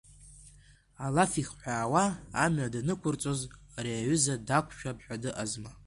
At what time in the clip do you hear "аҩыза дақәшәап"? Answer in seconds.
3.99-4.97